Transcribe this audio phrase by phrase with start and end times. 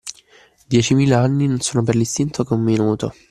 [0.67, 3.13] Diecimila anni non sono per l’istinto che un minuto.